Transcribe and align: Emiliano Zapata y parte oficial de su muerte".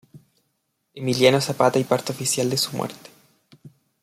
Emiliano 0.95 1.39
Zapata 1.39 1.77
y 1.77 1.83
parte 1.83 2.11
oficial 2.11 2.49
de 2.49 2.57
su 2.57 2.75
muerte". 2.75 3.11